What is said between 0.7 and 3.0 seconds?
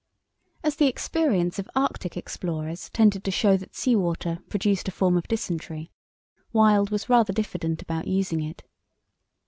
the experience of Arctic explorers